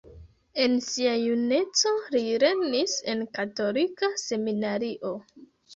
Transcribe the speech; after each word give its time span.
En 0.63 0.77
sia 0.85 1.11
juneco, 1.23 1.93
li 2.17 2.23
lernis 2.47 2.99
en 3.15 3.25
katolika 3.39 4.15
seminario. 4.27 5.19